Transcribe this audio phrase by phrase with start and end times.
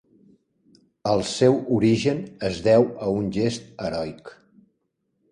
[1.09, 4.33] El seu origen es deu a un gest heroic.